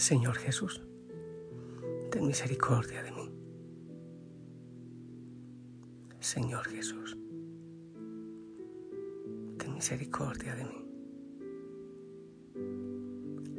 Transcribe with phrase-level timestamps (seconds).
[0.00, 0.80] Señor Jesús,
[2.10, 3.30] ten misericordia de mí.
[6.20, 7.18] Señor Jesús,
[9.58, 10.86] ten misericordia de mí.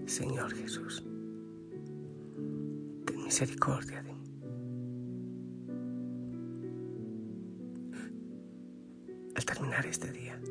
[0.08, 1.06] Señor Jesús,
[3.06, 4.24] ten misericordia de mí.
[9.36, 10.42] Al terminar este día,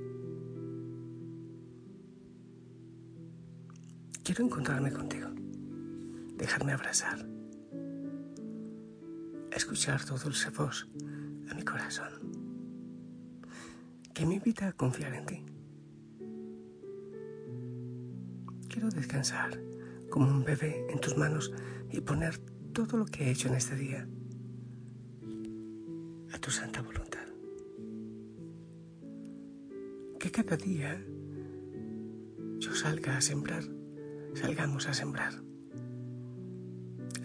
[4.23, 5.30] quiero encontrarme contigo
[6.41, 7.19] dejarme abrazar,
[9.53, 10.89] escuchar tu dulce voz
[11.51, 12.13] a mi corazón,
[14.15, 15.45] que me invita a confiar en ti.
[18.71, 19.61] Quiero descansar
[20.09, 21.53] como un bebé en tus manos
[21.91, 22.39] y poner
[22.73, 24.09] todo lo que he hecho en este día
[26.33, 27.27] a tu santa voluntad.
[30.19, 31.05] Que cada día
[32.59, 33.65] yo salga a sembrar,
[34.35, 35.50] salgamos a sembrar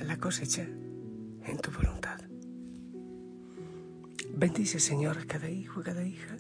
[0.06, 2.20] la cosecha en tu voluntad.
[4.38, 6.38] Bendice, Señor, cada hijo, a cada hija.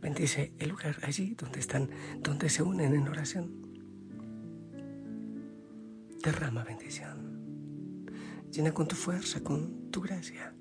[0.00, 3.50] Bendice el lugar allí donde están, donde se unen en oración.
[6.22, 8.06] Derrama bendición.
[8.50, 10.54] Llena con tu fuerza, con tu gracia,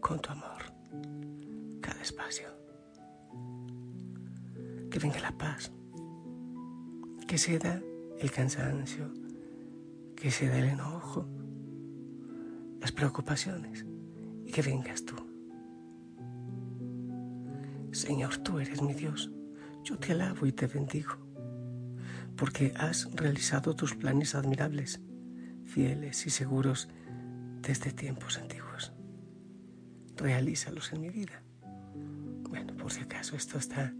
[0.00, 0.62] con tu amor
[1.80, 2.48] cada espacio.
[4.90, 5.72] Que venga la paz,
[7.26, 7.80] que se da
[8.18, 9.12] el cansancio,
[10.16, 11.28] que se da el enojo,
[12.82, 13.86] las preocupaciones
[14.44, 15.14] y que vengas tú.
[17.92, 19.30] Señor, tú eres mi Dios.
[19.84, 21.12] Yo te alabo y te bendigo,
[22.36, 25.00] porque has realizado tus planes admirables,
[25.64, 26.88] fieles y seguros
[27.60, 28.92] desde tiempos antiguos.
[30.16, 31.42] Realízalos en mi vida.
[32.48, 33.94] Bueno, por si acaso esto está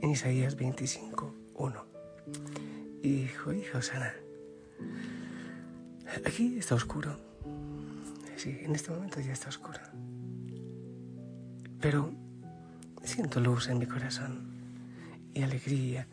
[0.00, 1.86] en Isaías 25, 1.
[3.02, 4.12] Hijo, hijo, sana.
[6.24, 7.33] Aquí está oscuro
[8.36, 9.78] Sí, en este momento ya está oscuro.
[11.80, 12.12] Pero
[13.02, 14.48] siento luz en mi corazón
[15.32, 16.06] y alegría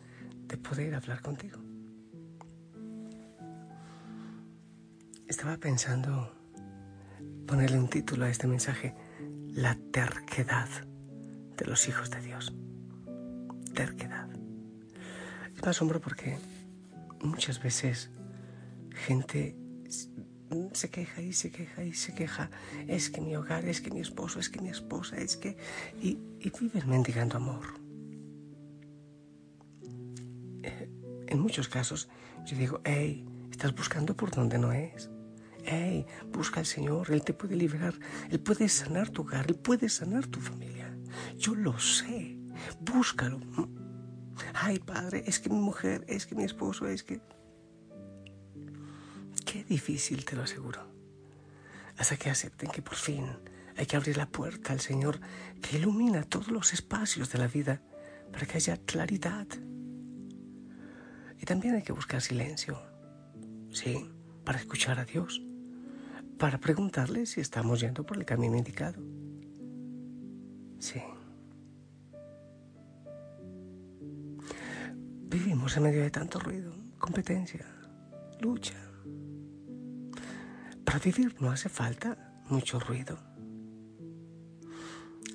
[0.48, 1.60] de poder hablar contigo.
[5.28, 6.36] Estaba pensando
[7.48, 8.96] ponerle un título a este mensaje,
[9.48, 10.68] La terquedad
[11.58, 12.54] de los hijos de Dios.
[13.74, 14.30] Terquedad.
[15.56, 16.38] Es me asombro porque
[17.22, 18.10] muchas veces
[19.06, 19.56] gente
[20.74, 22.50] se queja y se queja y se queja.
[22.88, 25.58] Es que mi hogar, es que mi esposo, es que mi esposa, es que...
[26.02, 27.82] Y, y viven mendigando amor.
[31.28, 32.10] En muchos casos
[32.46, 35.10] yo digo, hey, estás buscando por donde no es.
[35.64, 37.94] Hey, busca al Señor, Él te puede liberar,
[38.30, 40.94] Él puede sanar tu hogar, Él puede sanar tu familia.
[41.38, 42.38] Yo lo sé,
[42.82, 43.40] búscalo.
[44.54, 47.22] Ay, Padre, es que mi mujer, es que mi esposo, es que...
[49.72, 50.82] Difícil, te lo aseguro.
[51.98, 53.26] Hasta que acepten que por fin
[53.78, 55.22] hay que abrir la puerta al Señor
[55.62, 57.82] que ilumina todos los espacios de la vida
[58.34, 59.48] para que haya claridad.
[61.40, 62.82] Y también hay que buscar silencio,
[63.72, 64.12] sí,
[64.44, 65.42] para escuchar a Dios,
[66.38, 69.02] para preguntarle si estamos yendo por el camino indicado.
[70.80, 71.02] Sí.
[75.30, 77.66] Vivimos en medio de tanto ruido, competencia,
[78.42, 78.91] lucha,
[80.92, 82.18] para vivir no hace falta
[82.50, 83.18] mucho ruido.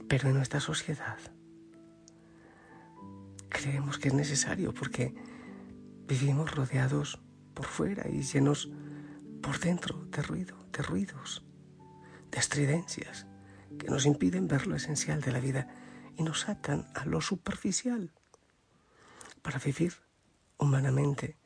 [0.06, 1.16] Pero en nuestra sociedad
[3.48, 5.14] creemos que es necesario porque
[6.06, 7.22] vivimos rodeados
[7.54, 8.68] por fuera y llenos
[9.40, 11.42] por dentro de ruido, de ruidos,
[12.30, 13.26] de estridencias
[13.78, 15.68] que nos impiden ver lo esencial de la vida
[16.18, 18.12] y nos atan a lo superficial.
[19.40, 19.94] Para vivir
[20.58, 21.38] humanamente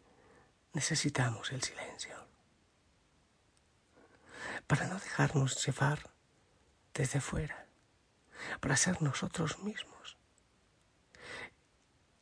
[0.73, 2.30] necesitamos el silencio
[4.71, 5.99] para no dejarnos llevar
[6.95, 7.67] desde fuera,
[8.61, 10.17] para ser nosotros mismos.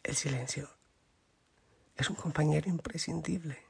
[0.03, 0.75] El silencio
[1.95, 3.63] es un compañero imprescindible.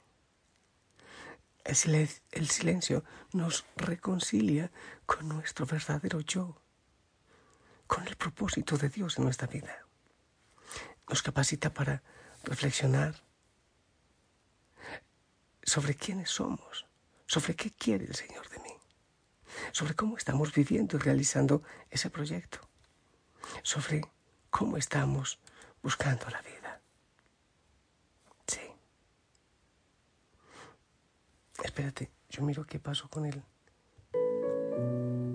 [1.64, 3.02] El silencio
[3.32, 4.70] nos reconcilia
[5.06, 6.62] con nuestro verdadero yo,
[7.88, 9.86] con el propósito de Dios en nuestra vida.
[11.08, 12.04] Nos capacita para
[12.44, 13.24] reflexionar
[15.64, 16.87] sobre quiénes somos,
[17.28, 18.72] sobre qué quiere el Señor de mí,
[19.70, 22.58] sobre cómo estamos viviendo y realizando ese proyecto,
[23.62, 24.00] sobre
[24.50, 25.38] cómo estamos
[25.82, 26.80] buscando la vida.
[28.46, 28.60] Sí.
[31.62, 33.42] Espérate, yo miro qué pasó con él.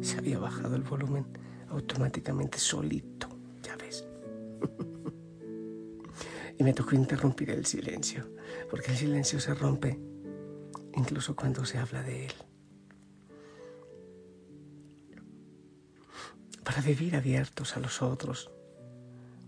[0.01, 1.27] Se había bajado el volumen
[1.69, 3.29] automáticamente solito,
[3.61, 4.03] ya ves.
[6.57, 8.35] y me tocó interrumpir el silencio,
[8.71, 10.12] porque el silencio se rompe
[10.95, 12.33] incluso cuando se habla de él.
[16.63, 18.51] Para vivir abiertos a los otros,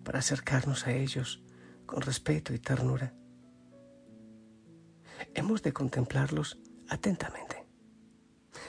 [0.04, 1.44] para acercarnos a ellos
[1.86, 3.14] con respeto y ternura.
[5.34, 6.60] Hemos de contemplarlos
[6.90, 7.66] atentamente.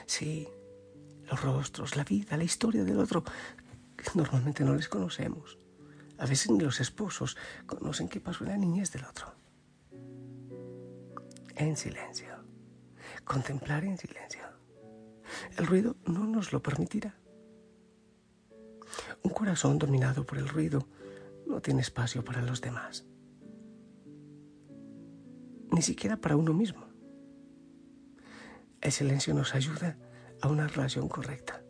[0.06, 0.49] Sí,
[1.28, 3.25] los rostros, la vida, la historia del otro,
[4.14, 5.58] normalmente no les conocemos.
[6.19, 7.37] A veces ni los esposos
[7.67, 9.34] conocen qué pasó en la niñez del otro.
[11.56, 12.45] En silencio.
[13.26, 14.43] Contemplar en silencio.
[15.58, 17.19] El ruido no nos lo permitirá.
[19.25, 20.87] Un corazón dominado por el ruido
[21.46, 23.05] no tiene espacio para los demás,
[25.73, 26.87] ni siquiera para uno mismo.
[28.81, 29.99] El silencio nos ayuda
[30.40, 31.64] a una relación correcta,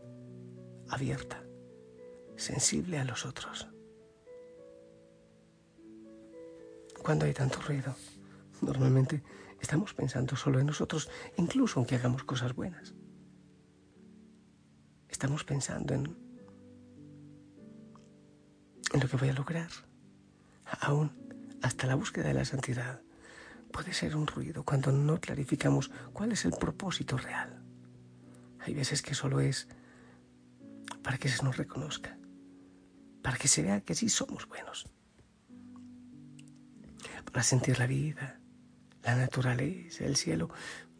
[0.91, 1.43] abierta,
[2.37, 3.67] sensible a los otros.
[7.03, 7.95] Cuando hay tanto ruido,
[8.61, 9.23] normalmente
[9.61, 12.95] estamos pensando solo en nosotros, incluso aunque hagamos cosas buenas.
[15.09, 16.17] Estamos pensando en
[18.93, 19.71] lo que voy a lograr.
[20.81, 21.13] Aún
[21.63, 23.01] hasta la búsqueda de la santidad
[23.73, 27.63] puede ser un ruido cuando no clarificamos cuál es el propósito real.
[28.61, 29.69] Hay veces que solo es
[31.03, 32.19] para que se nos reconozca,
[33.23, 34.89] para que se vea que sí somos buenos,
[37.33, 38.41] para sentir la vida,
[39.07, 40.51] la naturaleza, el cielo,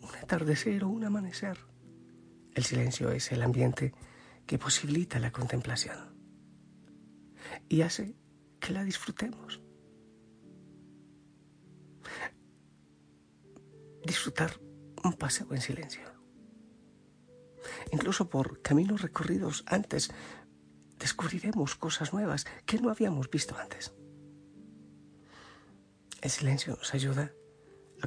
[0.01, 1.59] un atardecer o un amanecer.
[2.55, 3.93] El silencio es el ambiente
[4.47, 6.17] que posibilita la contemplación
[7.69, 8.15] y hace
[8.61, 9.61] que la disfrutemos.
[14.05, 14.61] Disfrutar
[15.03, 16.05] un paseo en silencio.
[17.91, 20.13] Incluso por caminos recorridos antes
[21.01, 23.93] descubriremos cosas nuevas que no habíamos visto antes.
[26.23, 27.46] El silencio nos ayuda a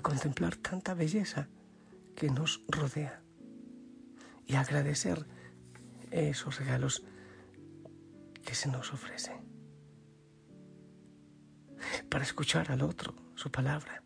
[0.02, 1.48] contemplar tanta belleza
[2.16, 3.22] que nos rodea
[4.46, 5.26] y a agradecer
[6.12, 7.04] esos regalos
[8.44, 9.34] que se nos ofrece.
[12.10, 14.04] Para escuchar al otro, su palabra,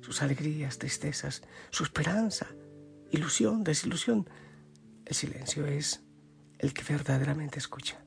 [0.00, 2.46] sus alegrías, tristezas, su esperanza,
[3.10, 4.28] ilusión, desilusión.
[5.04, 6.02] El silencio es
[6.58, 8.04] el que verdaderamente escucha.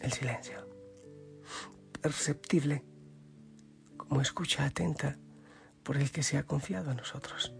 [0.00, 0.68] El silencio,
[2.00, 2.84] perceptible
[4.08, 5.18] como escucha atenta
[5.82, 7.54] por el que se ha confiado a nosotros,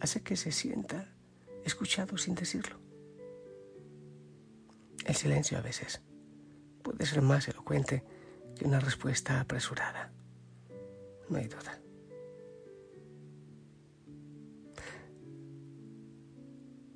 [0.00, 1.14] hace que se sienta
[1.64, 2.78] escuchado sin decirlo.
[5.04, 6.02] El silencio a veces
[6.82, 8.04] puede ser más elocuente
[8.56, 10.12] que una respuesta apresurada.
[11.28, 11.80] No hay duda.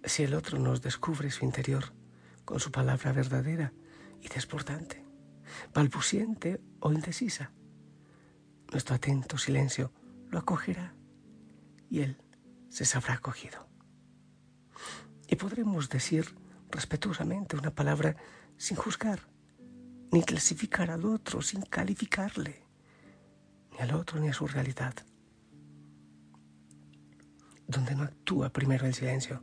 [0.04, 1.92] Si el otro nos descubre su interior
[2.44, 3.72] con su palabra verdadera
[4.22, 5.04] y desbordante,
[5.74, 7.52] balbuciente o indecisa,
[8.72, 9.92] nuestro atento silencio
[10.30, 10.94] lo acogerá
[11.88, 12.22] y él
[12.68, 13.68] se sabrá acogido.
[15.26, 16.34] Y podremos decir
[16.70, 18.16] respetuosamente una palabra
[18.56, 19.20] sin juzgar,
[20.12, 22.62] ni clasificar al otro sin calificarle,
[23.72, 24.94] ni al otro ni a su realidad.
[27.66, 29.42] Donde no actúa primero el silencio,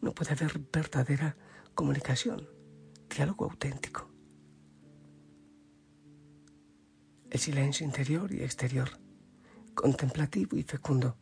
[0.00, 1.36] no puede haber verdadera
[1.74, 2.46] comunicación,
[3.08, 4.17] diálogo auténtico.
[7.30, 8.88] El silencio interior y exterior,
[9.74, 11.18] contemplativo y fecundo,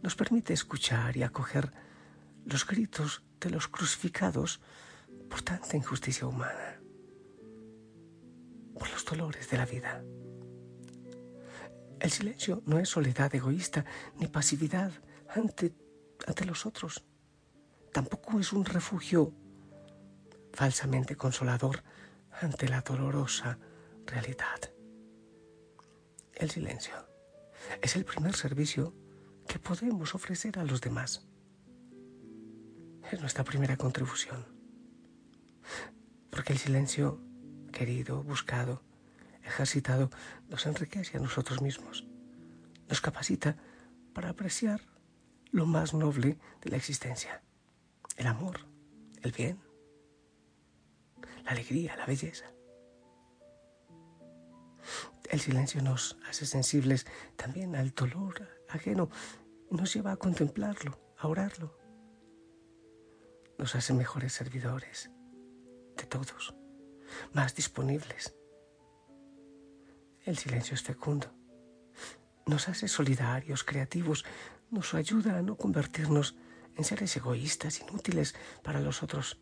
[0.00, 1.72] nos permite escuchar y acoger
[2.44, 4.60] los gritos de los crucificados
[5.28, 6.80] por tanta injusticia humana,
[8.78, 10.04] por los dolores de la vida.
[11.98, 13.84] El silencio no es soledad egoísta
[14.20, 14.92] ni pasividad
[15.34, 15.74] ante,
[16.28, 17.04] ante los otros.
[17.92, 19.34] Tampoco es un refugio
[20.52, 21.82] falsamente consolador
[22.40, 23.58] ante la dolorosa
[24.06, 24.77] realidad.
[26.38, 26.94] El silencio
[27.82, 28.94] es el primer servicio
[29.48, 31.26] que podemos ofrecer a los demás.
[33.10, 34.46] Es nuestra primera contribución.
[36.30, 37.20] Porque el silencio
[37.72, 38.84] querido, buscado,
[39.42, 40.10] ejercitado
[40.48, 42.06] nos enriquece a nosotros mismos,
[42.88, 43.56] nos capacita
[44.12, 44.80] para apreciar
[45.50, 47.42] lo más noble de la existencia,
[48.16, 48.60] el amor,
[49.22, 49.58] el bien,
[51.44, 52.46] la alegría, la belleza.
[55.28, 57.06] El silencio nos hace sensibles
[57.36, 59.10] también al dolor ajeno
[59.70, 61.78] nos lleva a contemplarlo, a orarlo.
[63.58, 65.10] Nos hace mejores servidores
[65.96, 66.54] de todos,
[67.34, 68.34] más disponibles.
[70.24, 71.30] El silencio es fecundo.
[72.46, 74.24] Nos hace solidarios, creativos,
[74.70, 76.36] nos ayuda a no convertirnos
[76.74, 79.38] en seres egoístas, inútiles para los otros,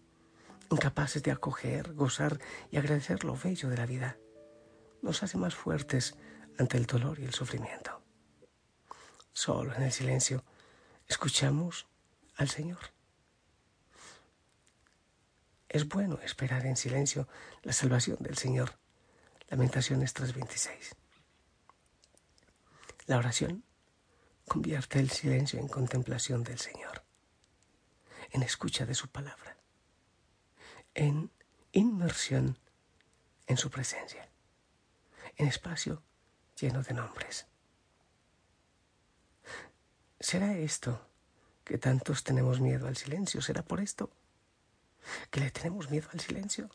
[0.70, 2.40] incapaces de acoger, gozar
[2.72, 4.18] y agradecer lo bello de la vida
[5.02, 6.14] nos hace más fuertes
[6.58, 8.02] ante el dolor y el sufrimiento.
[9.32, 10.44] Solo en el silencio
[11.06, 11.86] escuchamos
[12.36, 12.78] al Señor.
[15.68, 17.28] Es bueno esperar en silencio
[17.62, 18.78] la salvación del Señor.
[19.48, 20.94] Lamentaciones 3:26.
[23.06, 23.64] La oración
[24.48, 27.04] convierte el silencio en contemplación del Señor,
[28.30, 29.56] en escucha de su palabra,
[30.94, 31.30] en
[31.72, 32.58] inmersión
[33.46, 34.28] en su presencia
[35.36, 36.02] en espacio
[36.58, 37.46] lleno de nombres.
[40.18, 41.08] ¿Será esto
[41.64, 43.42] que tantos tenemos miedo al silencio?
[43.42, 44.10] ¿Será por esto
[45.30, 46.70] que le tenemos miedo al silencio?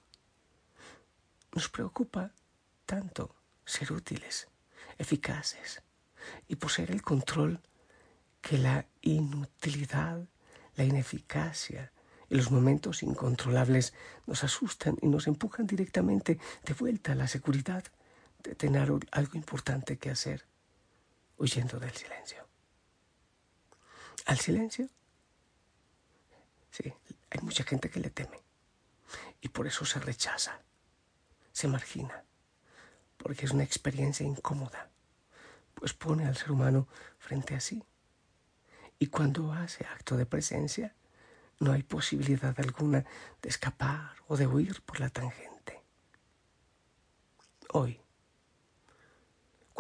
[1.53, 2.34] Nos preocupa
[2.86, 4.48] tanto ser útiles,
[4.98, 5.82] eficaces
[6.48, 7.62] y poseer el control
[8.41, 10.27] que la inutilidad,
[10.75, 11.91] la ineficacia
[12.30, 13.94] y los momentos incontrolables
[14.27, 17.84] nos asustan y nos empujan directamente de vuelta a la seguridad
[18.43, 20.45] de tener algo importante que hacer,
[21.38, 22.48] huyendo del silencio.
[24.25, 24.89] ¿Al silencio?
[26.69, 26.93] Sí,
[27.29, 28.39] hay mucha gente que le teme
[29.41, 30.62] y por eso se rechaza,
[31.51, 32.24] se margina,
[33.17, 34.89] porque es una experiencia incómoda,
[35.74, 37.83] pues pone al ser humano frente a sí.
[39.00, 40.95] Y cuando hace acto de presencia,
[41.60, 43.05] no hay posibilidad alguna
[43.41, 45.81] de escapar o de huir por la tangente.
[47.74, 48.00] Hoy,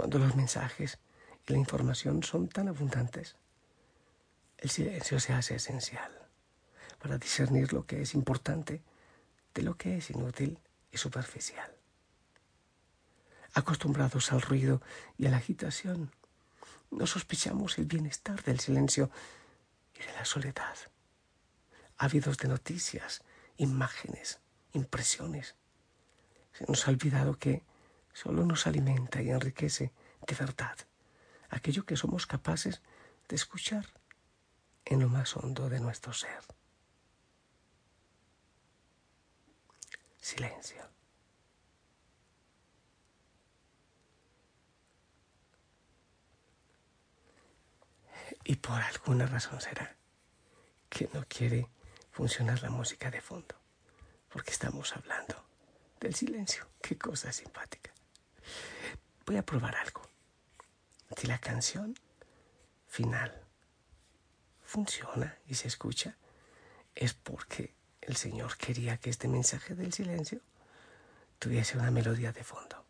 [0.01, 0.97] cuando los mensajes
[1.47, 3.35] y la información son tan abundantes.
[4.57, 6.11] El silencio se hace esencial
[6.99, 8.81] para discernir lo que es importante
[9.53, 10.57] de lo que es inútil
[10.91, 11.71] y superficial.
[13.53, 14.81] Acostumbrados al ruido
[15.19, 16.11] y a la agitación,
[16.89, 19.11] no sospechamos el bienestar del silencio
[19.93, 20.77] y de la soledad.
[21.99, 23.21] Ávidos de noticias,
[23.57, 24.39] imágenes,
[24.73, 25.53] impresiones,
[26.53, 27.61] se nos ha olvidado que
[28.13, 29.91] solo nos alimenta y enriquece
[30.27, 30.77] de verdad
[31.49, 32.81] aquello que somos capaces
[33.27, 33.85] de escuchar
[34.85, 36.41] en lo más hondo de nuestro ser.
[40.19, 40.89] Silencio.
[48.43, 49.95] Y por alguna razón será
[50.89, 51.69] que no quiere
[52.11, 53.55] funcionar la música de fondo,
[54.29, 55.43] porque estamos hablando
[55.99, 56.67] del silencio.
[56.81, 57.80] Qué cosa simpática
[59.31, 60.01] voy a probar algo.
[61.15, 61.95] Si la canción
[62.85, 63.31] final
[64.61, 66.17] funciona y se escucha,
[66.95, 70.41] es porque el Señor quería que este mensaje del silencio
[71.39, 72.85] tuviese una melodía de fondo.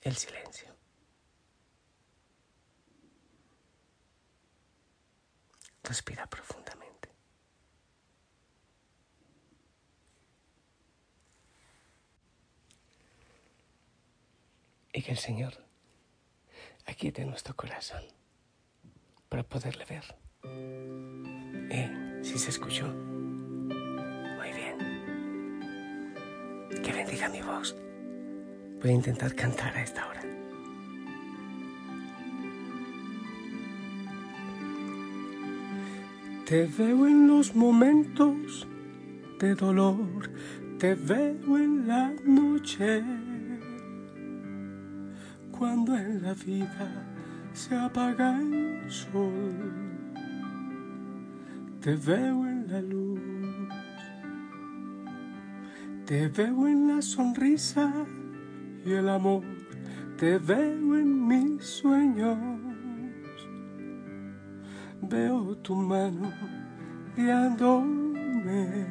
[0.00, 0.72] El silencio.
[5.82, 6.83] Respira profundamente.
[15.04, 15.52] Que el Señor
[16.86, 18.02] aquiete nuestro corazón
[19.28, 20.16] para poderle ver.
[21.70, 22.86] Eh, si se escuchó.
[22.88, 24.78] Muy bien.
[26.82, 27.76] Que bendiga mi voz.
[28.80, 30.22] Voy a intentar cantar a esta hora.
[36.46, 38.66] Te veo en los momentos
[39.38, 40.30] de dolor,
[40.78, 43.02] te veo en la noche
[45.58, 47.06] cuando en la vida
[47.52, 49.72] se apaga el sol.
[51.80, 53.20] Te veo en la luz,
[56.06, 57.92] te veo en la sonrisa
[58.84, 59.44] y el amor,
[60.16, 62.38] te veo en mis sueños.
[65.02, 66.32] Veo tu mano
[67.14, 68.86] guiándome,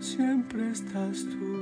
[0.00, 1.61] siempre estás tú.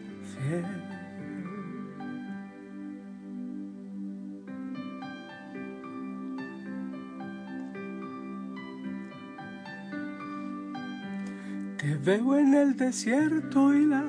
[11.77, 14.03] Te veo en el desierto y la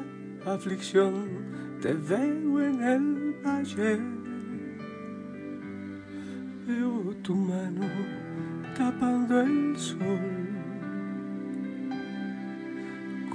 [0.47, 1.27] aflicción,
[1.81, 3.99] te veo en el valle.
[6.67, 7.87] Veo tu mano
[8.77, 10.19] tapando el sol,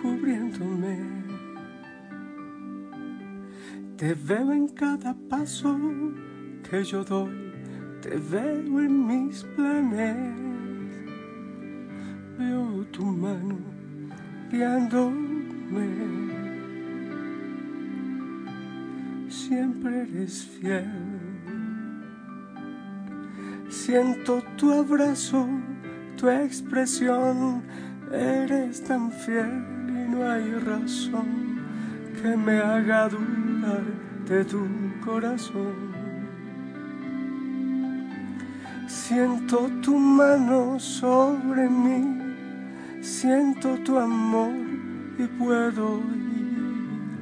[0.01, 1.16] cubriéndome.
[3.97, 5.75] Te veo en cada paso
[6.69, 7.51] que yo doy,
[7.99, 10.37] te veo en mis planes.
[12.37, 13.57] Veo tu mano
[14.51, 15.87] guiándome.
[19.29, 20.85] Siempre eres fiel.
[23.67, 25.47] Siento tu abrazo,
[26.17, 27.63] tu expresión.
[28.11, 31.63] Eres tan fiel y no hay razón
[32.21, 33.36] que me haga dudar
[34.27, 34.67] de tu
[35.03, 35.95] corazón.
[38.87, 42.27] Siento tu mano sobre mí
[43.01, 44.53] Siento tu amor
[45.17, 47.17] y puedo oír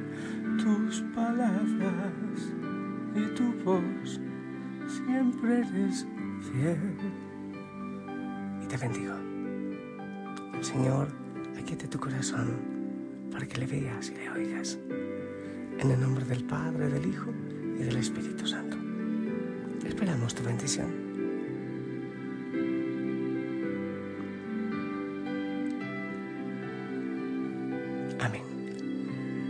[0.58, 2.52] tus palabras
[3.14, 4.20] y tu voz.
[4.88, 6.06] Siempre eres
[6.50, 6.96] fiel.
[8.62, 9.14] Y te bendigo.
[10.60, 11.08] Señor
[11.56, 12.56] aquiete tu corazón
[13.30, 14.78] para que le veas y le oigas.
[15.78, 17.30] En el nombre del Padre, del Hijo
[17.78, 18.76] y del Espíritu Santo.
[19.86, 21.06] Esperamos tu bendición.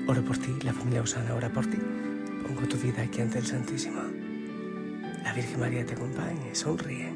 [0.09, 1.79] Oro por ti, la familia Osana ora por ti.
[2.47, 4.01] Pongo tu vida aquí ante el Santísimo.
[5.25, 7.13] La Virgen María te acompañe, sonríe,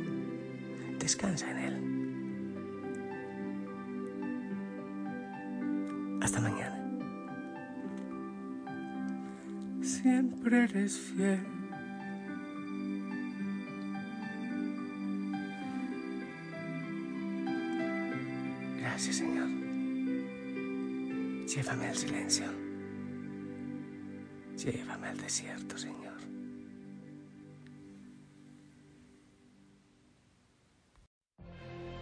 [0.98, 1.76] descansa en Él.
[6.20, 6.69] Hasta mañana.
[10.40, 11.38] Siempre eres fiel.
[18.78, 19.48] Gracias, Señor.
[21.46, 22.46] Llévame al silencio.
[24.56, 26.18] Llévame al desierto, Señor.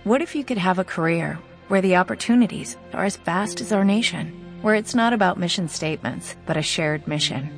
[0.05, 3.85] What if you could have a career where the opportunities are as vast as our
[3.85, 7.58] nation, where it's not about mission statements, but a shared mission?